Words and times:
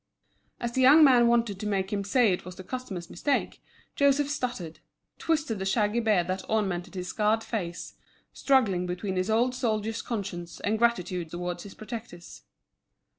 As 0.59 0.71
the 0.71 0.81
young 0.81 1.03
man 1.03 1.27
wanted 1.27 1.59
to 1.59 1.67
make 1.67 1.93
him 1.93 2.03
say 2.03 2.33
it 2.33 2.43
was 2.43 2.55
the 2.55 2.63
customer's 2.63 3.07
mistake, 3.11 3.61
Joseph 3.95 4.31
stuttered, 4.31 4.79
twisted 5.19 5.59
the 5.59 5.63
shaggy 5.65 5.99
beard 5.99 6.25
that 6.25 6.43
ornamented 6.49 6.95
his 6.95 7.09
scarred 7.09 7.43
face, 7.43 7.93
struggling 8.33 8.87
between 8.87 9.15
his 9.15 9.29
old 9.29 9.53
soldier's 9.53 10.01
conscience 10.01 10.59
and 10.61 10.79
gratitude 10.79 11.29
towards 11.29 11.61
his 11.61 11.75
protectors. 11.75 12.41